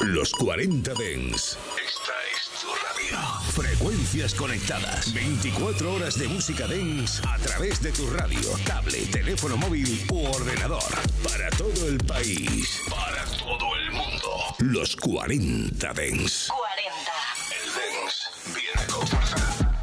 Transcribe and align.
Los 0.00 0.32
40 0.32 0.92
Dens. 0.94 1.56
Esta 1.76 2.12
es 2.34 2.60
tu 2.60 2.68
radio. 2.68 3.18
Frecuencias 3.52 4.34
conectadas. 4.34 5.12
24 5.14 5.94
horas 5.94 6.18
de 6.18 6.28
música 6.28 6.66
Dens 6.66 7.20
a 7.26 7.38
través 7.38 7.82
de 7.82 7.90
tu 7.90 8.08
radio, 8.10 8.40
tablet, 8.66 9.10
teléfono 9.10 9.56
móvil 9.56 10.06
u 10.10 10.26
ordenador. 10.26 10.82
Para 11.24 11.50
todo 11.50 11.88
el 11.88 11.98
país. 11.98 12.82
Para 12.90 13.24
todo 13.38 13.76
el 13.76 13.92
mundo. 13.92 14.54
Los 14.58 14.94
40 14.96 15.92
Dens. 15.94 16.48
40. 16.48 17.12
El 17.56 17.72
Dens 17.74 18.30
viene 18.54 18.86
con 18.92 19.06
fuerza. 19.06 19.82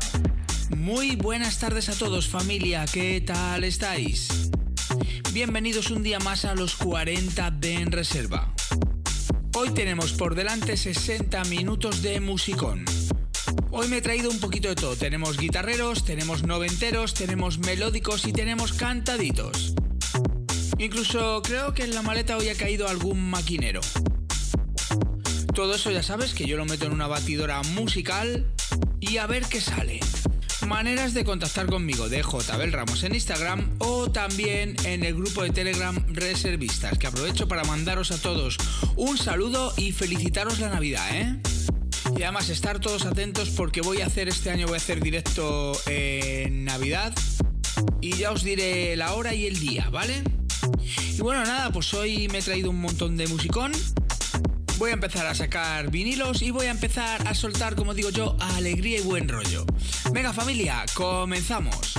Muy 0.75 1.15
buenas 1.15 1.59
tardes 1.59 1.89
a 1.89 1.97
todos 1.97 2.27
familia, 2.27 2.85
¿qué 2.85 3.19
tal 3.21 3.63
estáis? 3.63 4.51
Bienvenidos 5.33 5.91
un 5.91 6.03
día 6.03 6.19
más 6.19 6.45
a 6.45 6.55
los 6.55 6.75
40 6.75 7.51
de 7.51 7.73
En 7.73 7.91
Reserva. 7.91 8.53
Hoy 9.59 9.71
tenemos 9.71 10.13
por 10.13 10.35
delante 10.35 10.77
60 10.77 11.43
minutos 11.45 12.03
de 12.03 12.19
musicón. 12.19 12.85
Hoy 13.71 13.87
me 13.87 13.97
he 13.97 14.01
traído 14.03 14.29
un 14.29 14.39
poquito 14.39 14.69
de 14.69 14.75
todo. 14.75 14.95
Tenemos 14.95 15.35
guitarreros, 15.35 16.05
tenemos 16.05 16.43
noventeros, 16.43 17.15
tenemos 17.15 17.57
melódicos 17.57 18.27
y 18.27 18.33
tenemos 18.33 18.73
cantaditos. 18.73 19.73
Incluso 20.77 21.41
creo 21.41 21.73
que 21.73 21.85
en 21.85 21.95
la 21.95 22.03
maleta 22.03 22.37
hoy 22.37 22.49
ha 22.49 22.55
caído 22.55 22.87
algún 22.87 23.31
maquinero. 23.31 23.81
Todo 25.55 25.73
eso 25.73 25.89
ya 25.89 26.03
sabes 26.03 26.35
que 26.35 26.45
yo 26.45 26.55
lo 26.55 26.65
meto 26.65 26.85
en 26.85 26.91
una 26.91 27.07
batidora 27.07 27.59
musical 27.63 28.45
y 28.99 29.17
a 29.17 29.25
ver 29.25 29.47
qué 29.49 29.59
sale. 29.59 30.01
Maneras 30.67 31.13
de 31.13 31.23
contactar 31.23 31.67
conmigo 31.67 32.09
de 32.09 32.21
JBel 32.21 32.73
Ramos 32.73 33.03
en 33.03 33.15
Instagram 33.15 33.77
o 33.77 34.11
también 34.11 34.75
en 34.83 35.05
el 35.05 35.15
grupo 35.15 35.41
de 35.41 35.51
Telegram 35.51 35.95
Reservistas, 36.09 36.97
que 36.99 37.07
aprovecho 37.07 37.47
para 37.47 37.63
mandaros 37.63 38.11
a 38.11 38.21
todos 38.21 38.57
un 38.97 39.17
saludo 39.17 39.73
y 39.77 39.93
felicitaros 39.93 40.59
la 40.59 40.69
Navidad, 40.69 41.07
¿eh? 41.13 41.37
Y 42.17 42.23
además 42.23 42.49
estar 42.49 42.79
todos 42.79 43.05
atentos 43.05 43.49
porque 43.51 43.79
voy 43.79 44.01
a 44.01 44.07
hacer 44.07 44.27
este 44.27 44.49
año, 44.49 44.67
voy 44.67 44.73
a 44.73 44.77
hacer 44.77 45.01
directo 45.01 45.71
en 45.85 46.65
Navidad 46.65 47.15
y 48.01 48.17
ya 48.17 48.31
os 48.31 48.43
diré 48.43 48.97
la 48.97 49.13
hora 49.13 49.33
y 49.33 49.45
el 49.45 49.57
día, 49.59 49.89
¿vale? 49.89 50.21
Y 51.17 51.21
bueno, 51.21 51.45
nada, 51.45 51.71
pues 51.71 51.93
hoy 51.93 52.27
me 52.27 52.39
he 52.39 52.41
traído 52.41 52.71
un 52.71 52.81
montón 52.81 53.15
de 53.15 53.25
musicón. 53.27 53.71
Voy 54.77 54.91
a 54.91 54.93
empezar 54.93 55.25
a 55.25 55.33
sacar 55.33 55.89
vinilos 55.89 56.43
y 56.43 56.51
voy 56.51 56.67
a 56.67 56.71
empezar 56.71 57.27
a 57.27 57.33
soltar, 57.33 57.75
como 57.75 57.95
digo 57.95 58.11
yo, 58.11 58.37
alegría 58.39 58.99
y 58.99 59.01
buen 59.01 59.27
rollo. 59.27 59.65
Venga 60.11 60.33
familia, 60.33 60.85
comenzamos. 60.93 61.95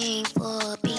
painful. 0.00 0.89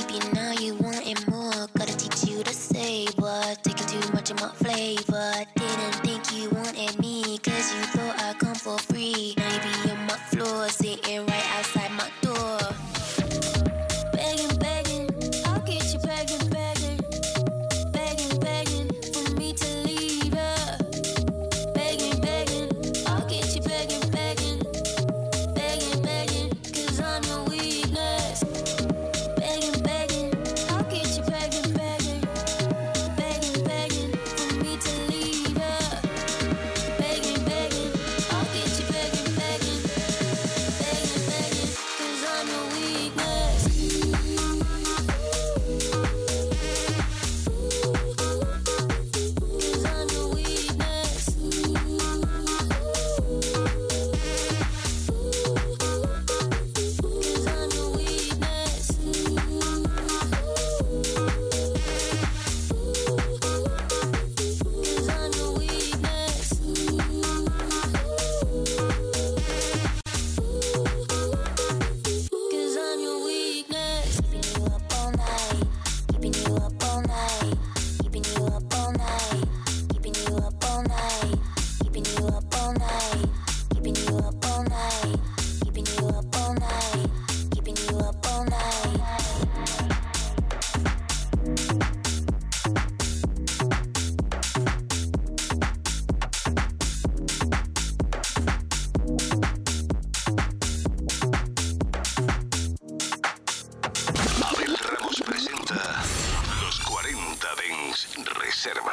reserva. 108.51 108.91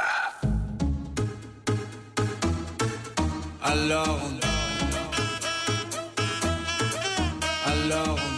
Alone. 3.63 4.39
Alone. 7.67 8.38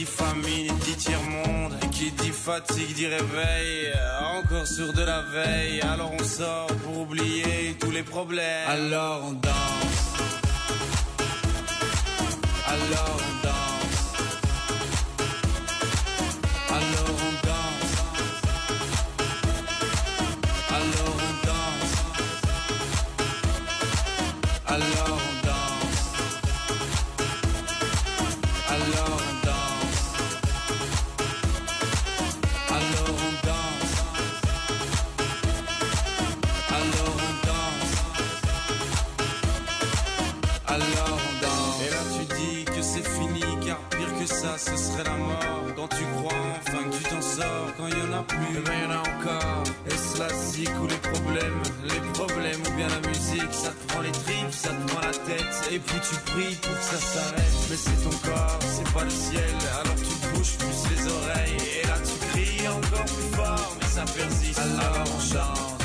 Dit 0.00 0.06
famine 0.06 0.72
dit 0.86 0.96
tiers-monde. 0.96 1.74
Qui 1.92 2.10
dit 2.10 2.30
fatigue 2.30 2.94
dit 2.94 3.06
réveil. 3.06 3.92
Encore 4.34 4.66
sur 4.66 4.94
de 4.94 5.02
la 5.02 5.20
veille. 5.20 5.82
Alors 5.82 6.10
on 6.18 6.24
sort 6.24 6.68
pour 6.82 7.00
oublier 7.00 7.76
tous 7.78 7.90
les 7.90 8.02
problèmes. 8.02 8.66
Alors 8.66 9.24
on 9.26 9.32
danse. 9.32 9.52
Alors 12.66 13.18
on 13.18 13.34
danse 13.34 13.39
tu 56.10 56.16
pries 56.32 56.56
pour 56.56 56.76
que 56.78 56.84
ça 56.84 56.98
s'arrête 56.98 57.58
Mais 57.70 57.76
c'est 57.76 58.02
ton 58.02 58.16
corps, 58.28 58.58
c'est 58.74 58.92
pas 58.92 59.04
le 59.04 59.10
ciel 59.10 59.54
Alors 59.80 59.96
tu 59.96 60.14
bouges 60.28 60.56
plus 60.58 60.80
les 60.90 61.02
oreilles 61.12 61.56
Et 61.82 61.86
là 61.86 61.96
tu 62.04 62.16
cries 62.28 62.68
encore 62.68 63.04
plus 63.04 63.36
fort 63.36 63.76
Mais 63.80 63.86
ça 63.86 64.04
persiste, 64.04 64.58
alors 64.58 65.04
on 65.16 65.20
chante 65.20 65.80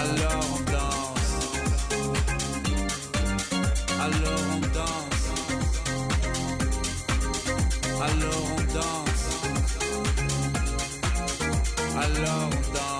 alors 0.00 0.44
on 0.54 0.60
danse. 0.72 1.32
Alors 4.00 4.44
on 4.54 4.60
danse. 4.78 5.26
Alors 8.00 8.44
on 8.56 8.60
danse. 8.74 9.24
Alors 11.96 12.48
on 12.48 12.74
danse. 12.74 12.99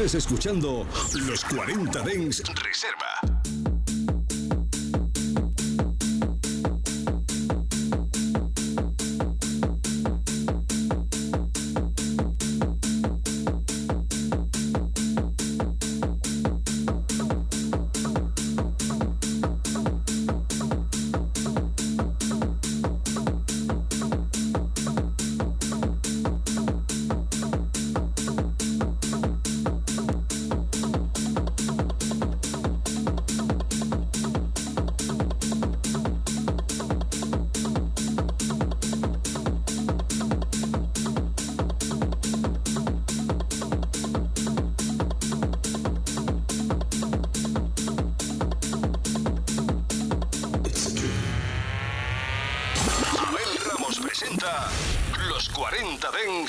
Estás 0.00 0.14
escuchando 0.14 0.86
los 1.26 1.44
40 1.44 2.00
Dens 2.00 2.42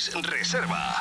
Reserva. 0.09 1.00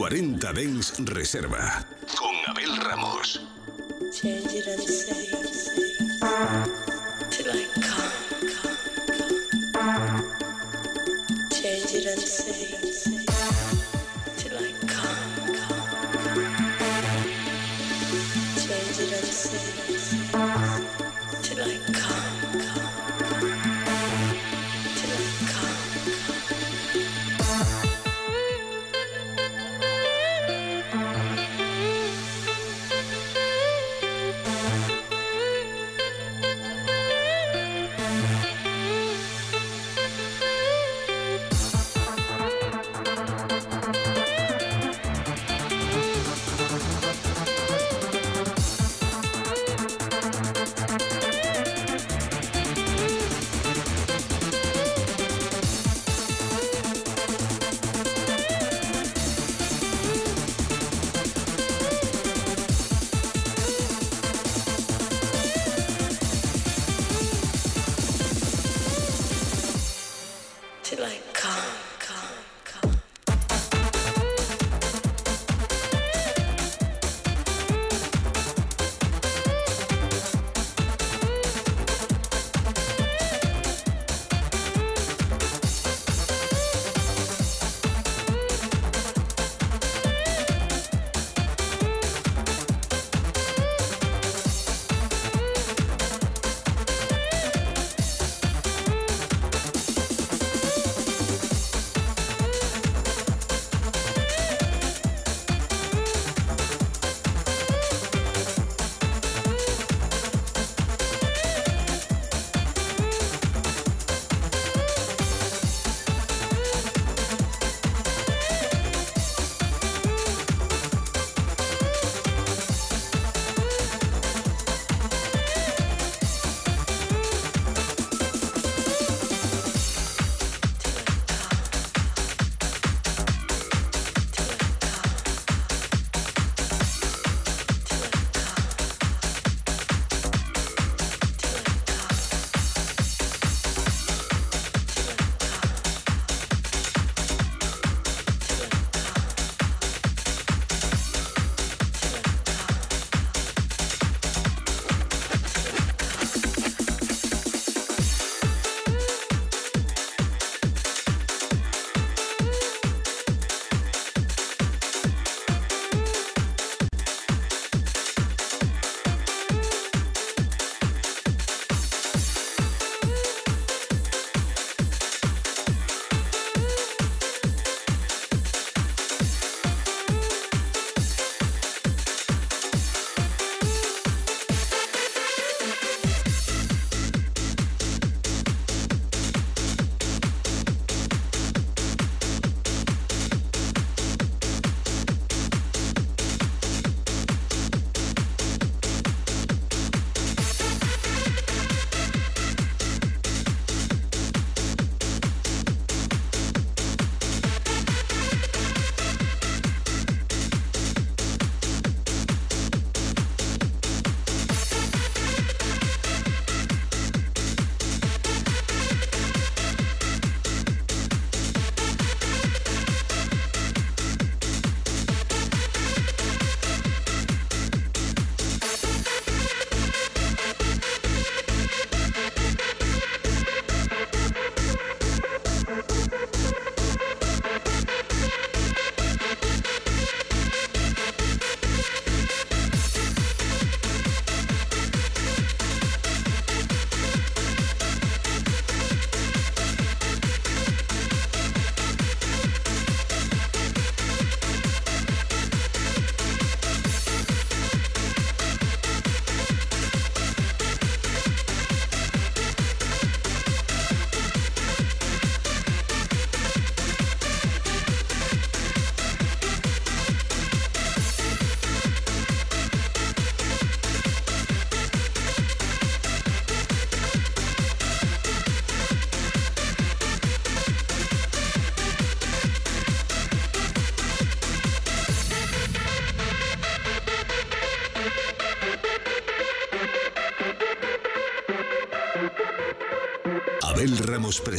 40 0.00 0.54
Dens 0.54 0.94
Reserva 1.00 1.86
con 2.16 2.34
Abel 2.46 2.74
Ramos. 2.80 3.38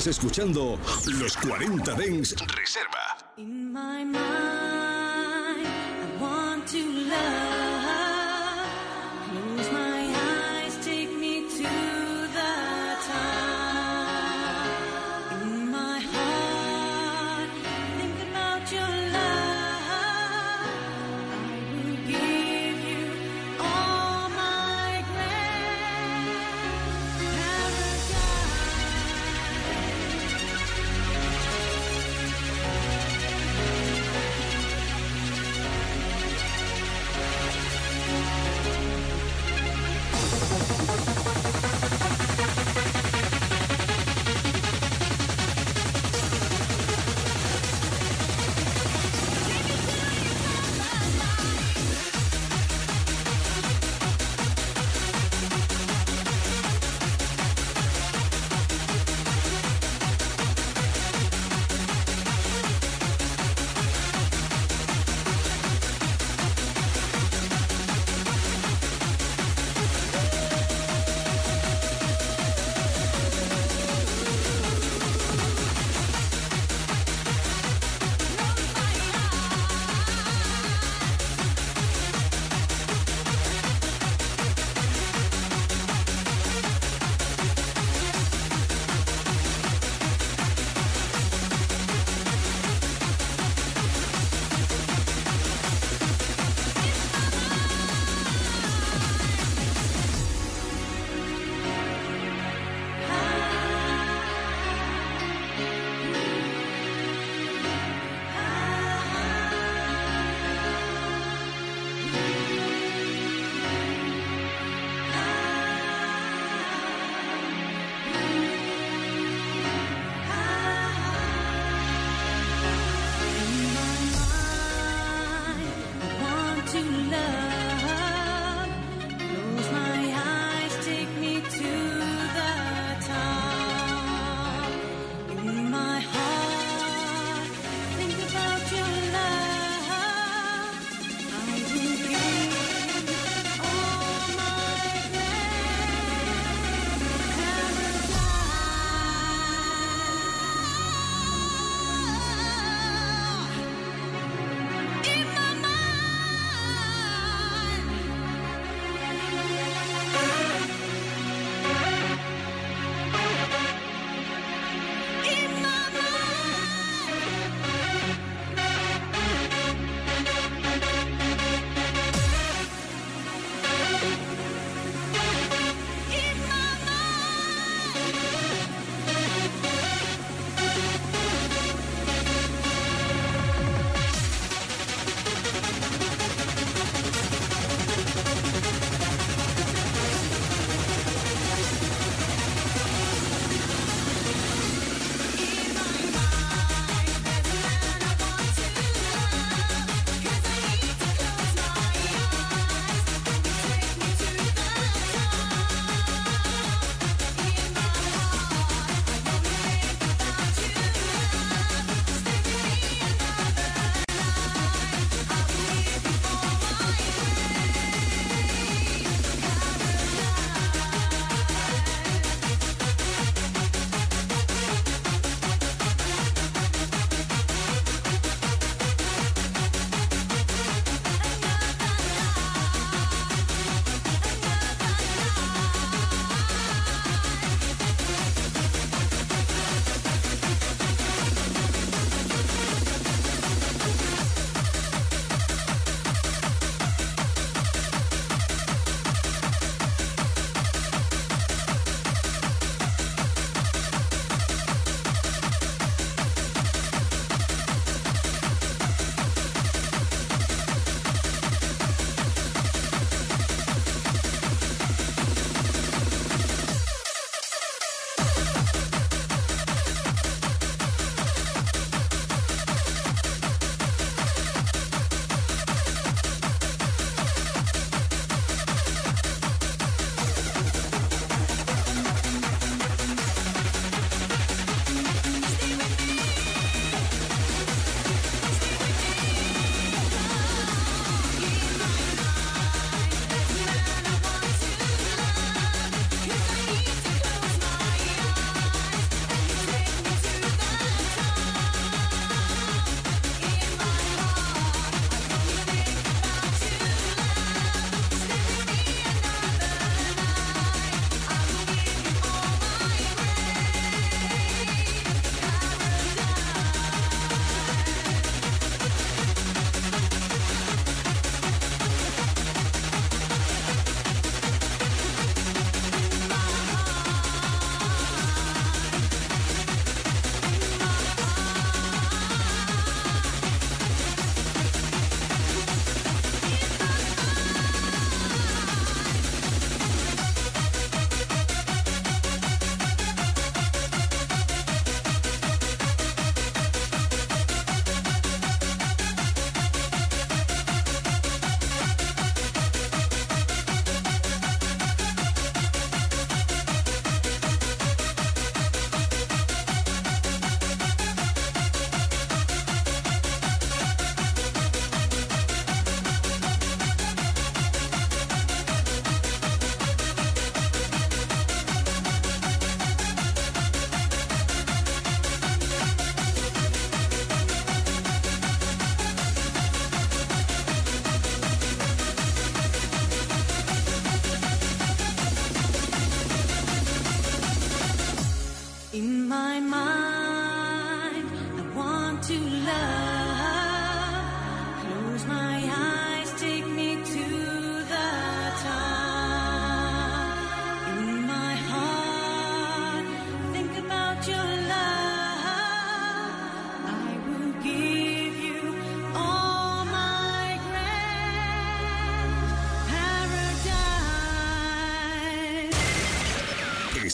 Estás 0.00 0.16
escuchando 0.16 0.78
los 1.18 1.36
40 1.36 1.92
Dens 1.92 2.34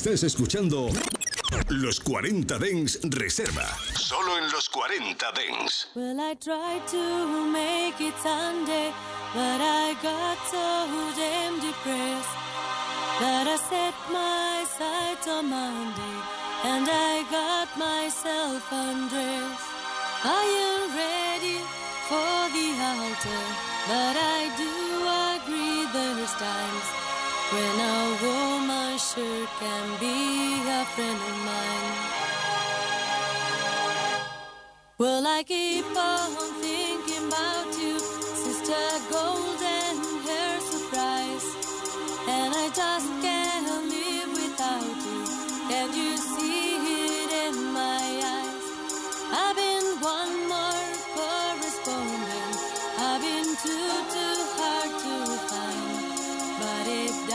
Estás 0.06 0.22
escuchando 0.22 0.88
Los 1.68 1.98
40 1.98 2.58
Dens 2.58 3.00
Reserva. 3.02 3.66
Solo 3.98 4.38
en 4.38 4.48
los 4.52 4.68
40 4.68 5.32
Dens. 5.32 5.88
Well, 5.96 6.20
I 6.20 6.36
tried 6.36 6.86
to 6.92 7.50
make 7.50 8.00
it 8.00 8.14
Sunday, 8.22 8.92
but 9.34 9.60
I 9.60 9.96
got 10.00 10.38
so 10.48 10.86
damn 11.16 11.58
depressed 11.58 12.30
that 13.18 13.48
I 13.48 13.56
set 13.68 13.94
my 14.12 14.64
sights 14.78 15.26
on 15.26 15.50
Monday 15.50 16.16
and 16.62 16.86
I 16.88 17.24
got 17.28 17.76
myself 17.76 18.62
undressed. 18.70 19.66
I 20.22 20.46
am 20.70 20.94
ready 20.94 21.58
for 22.06 22.46
the 22.54 22.68
altar, 22.94 23.42
but 23.88 24.14
I 24.14 24.54
do 24.54 24.70
agree 25.34 25.82
there's 25.92 26.32
times 26.34 27.05
when 27.52 27.80
a 27.80 28.18
woman 28.22 28.98
sure 28.98 29.46
can 29.60 29.86
be 30.00 30.60
a 30.68 30.84
friend 30.94 31.20
of 31.30 31.36
mine. 31.46 32.16
Well, 34.98 35.26
I 35.26 35.42
keep 35.44 35.86
on 35.96 36.30
thinking 36.60 37.28
about 37.28 37.68
you, 37.78 37.98
Sister 37.98 38.86
Golden 39.12 39.94
Hair 40.26 40.60
Surprise. 40.60 41.46
And 42.28 42.52
I 42.54 42.66
just 42.74 43.10
can't 43.22 43.68
live 43.94 44.30
without 44.40 44.96
you. 45.06 45.20
Can 45.70 45.88
you 45.94 46.16
see 46.16 46.76
it 47.22 47.30
in 47.46 47.72
my 47.72 48.02
eyes? 48.34 48.66
I've 49.30 49.54
been 49.54 49.86
one 50.02 50.34
more 50.48 50.86
correspondent. 51.14 52.56
I've 52.98 53.20
been 53.20 53.48
too, 53.62 53.92
too 54.12 54.35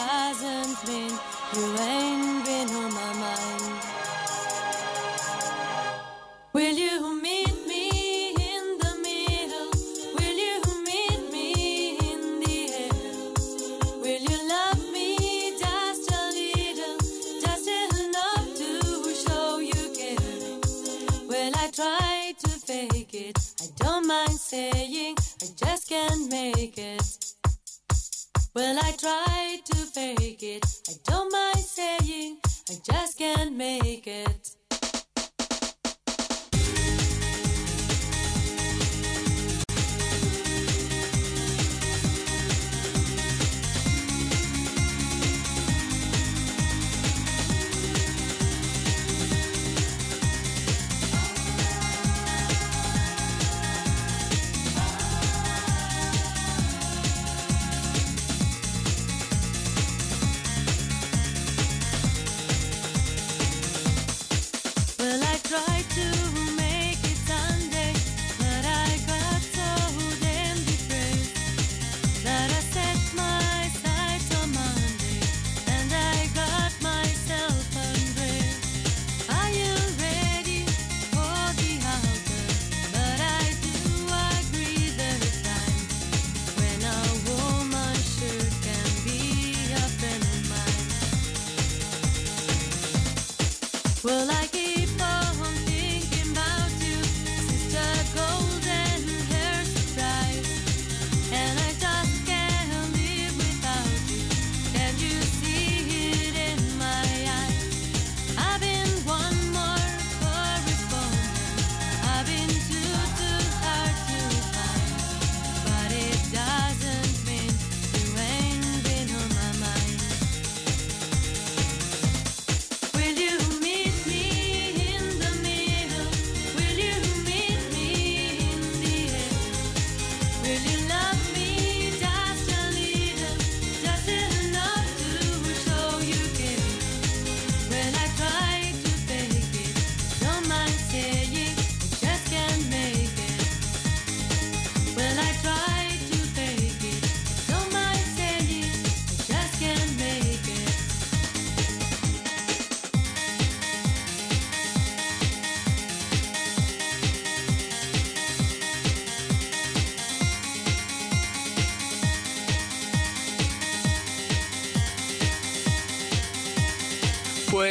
doesn't 0.08 0.88
mean 0.88 1.12
you 1.56 1.78
ain't 1.80 2.21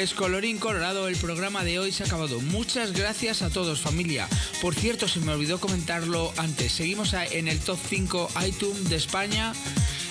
Pues 0.00 0.14
colorín 0.14 0.56
colorado, 0.56 1.08
el 1.08 1.16
programa 1.16 1.62
de 1.62 1.78
hoy 1.78 1.92
se 1.92 2.02
ha 2.02 2.06
acabado. 2.06 2.40
Muchas 2.40 2.92
gracias 2.94 3.42
a 3.42 3.50
todos 3.50 3.80
familia. 3.80 4.26
Por 4.62 4.74
cierto, 4.74 5.06
se 5.06 5.20
me 5.20 5.32
olvidó 5.32 5.60
comentarlo 5.60 6.32
antes. 6.38 6.72
Seguimos 6.72 7.12
en 7.12 7.48
el 7.48 7.60
top 7.60 7.78
5 7.86 8.30
iTunes 8.46 8.88
de 8.88 8.96
España 8.96 9.52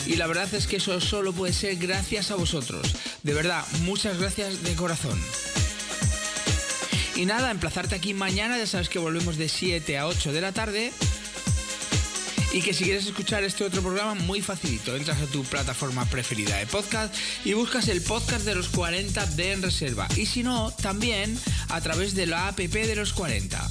y 0.06 0.18
la 0.18 0.28
verdad 0.28 0.54
es 0.54 0.68
que 0.68 0.76
eso 0.76 1.02
solo 1.02 1.34
puede 1.34 1.54
ser 1.54 1.78
gracias 1.78 2.30
a 2.30 2.36
vosotros. 2.36 2.96
De 3.24 3.34
verdad, 3.34 3.66
muchas 3.82 4.20
gracias 4.20 4.62
de 4.62 4.76
corazón. 4.76 5.20
Y 7.16 7.26
nada, 7.26 7.50
emplazarte 7.50 7.96
aquí 7.96 8.14
mañana, 8.14 8.60
ya 8.60 8.68
sabes 8.68 8.90
que 8.90 9.00
volvemos 9.00 9.38
de 9.38 9.50
7 9.50 9.98
a 9.98 10.06
8 10.06 10.32
de 10.32 10.42
la 10.42 10.52
tarde. 10.52 10.94
Y 12.52 12.62
que 12.62 12.74
si 12.74 12.84
quieres 12.84 13.06
escuchar 13.06 13.44
este 13.44 13.64
otro 13.64 13.82
programa, 13.82 14.16
muy 14.16 14.42
facilito. 14.42 14.96
Entras 14.96 15.22
a 15.22 15.28
tu 15.28 15.44
plataforma 15.44 16.06
preferida 16.06 16.58
de 16.58 16.66
podcast 16.66 17.14
y 17.46 17.54
buscas 17.54 17.88
el 17.88 18.02
podcast 18.02 18.44
de 18.44 18.56
los 18.56 18.70
40 18.70 19.26
de 19.28 19.52
En 19.52 19.62
Reserva. 19.62 20.08
Y 20.16 20.26
si 20.26 20.42
no, 20.42 20.72
también 20.72 21.40
a 21.70 21.80
través 21.82 22.16
de 22.16 22.26
la 22.26 22.48
app 22.48 22.58
de 22.58 22.96
los 22.96 23.14
40. 23.14 23.70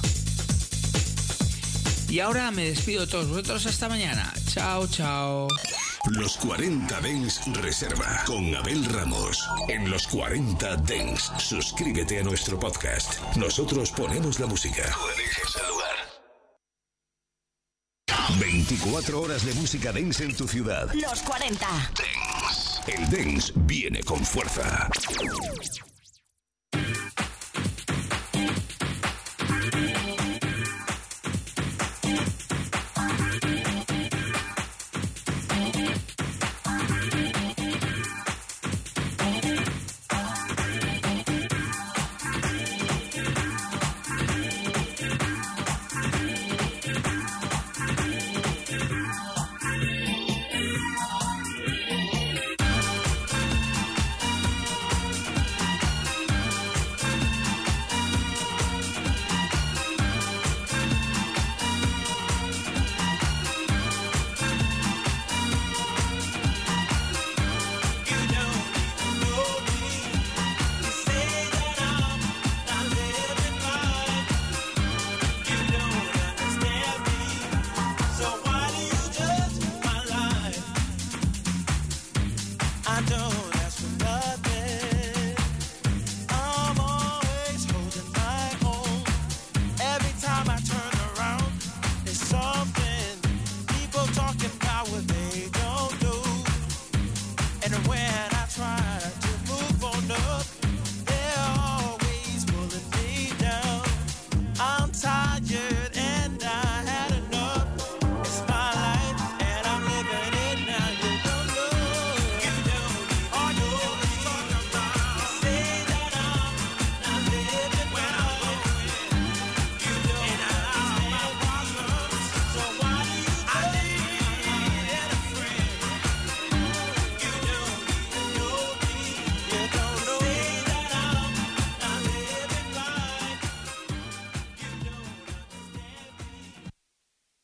Y 2.09 2.21
ahora 2.21 2.51
me 2.51 2.69
despido 2.69 3.05
de 3.05 3.11
todos 3.11 3.27
vosotros 3.27 3.65
hasta 3.65 3.89
mañana. 3.89 4.33
Chao, 4.47 4.87
chao. 4.87 5.47
Los 6.11 6.37
40 6.37 7.01
Dens 7.01 7.41
Reserva 7.61 8.23
con 8.25 8.55
Abel 8.55 8.83
Ramos. 8.85 9.47
En 9.67 9.89
los 9.91 10.07
40 10.07 10.77
Dens, 10.77 11.31
suscríbete 11.37 12.19
a 12.19 12.23
nuestro 12.23 12.57
podcast. 12.57 13.19
Nosotros 13.35 13.91
ponemos 13.91 14.39
la 14.39 14.47
música. 14.47 14.83
24 18.69 19.19
horas 19.19 19.43
de 19.43 19.53
música 19.55 19.91
dance 19.91 20.23
en 20.23 20.35
tu 20.35 20.47
ciudad. 20.47 20.87
Los 20.93 21.23
40. 21.23 21.67
El 22.85 23.09
dance 23.09 23.51
viene 23.55 24.03
con 24.03 24.23
fuerza. 24.23 24.87